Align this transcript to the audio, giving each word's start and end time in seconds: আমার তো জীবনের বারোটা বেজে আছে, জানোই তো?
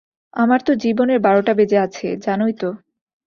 আমার 0.33 0.59
তো 0.61 0.71
জীবনের 0.75 1.19
বারোটা 1.19 1.53
বেজে 1.53 1.77
আছে, 1.77 2.07
জানোই 2.17 2.53
তো? 2.53 2.69